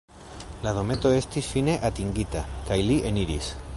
La 0.63 0.71
dometo 0.77 1.11
estis 1.17 1.49
fine 1.57 1.75
atingita, 1.91 2.43
kaj 2.71 2.79
li 2.89 2.97
eniris. 3.11 3.53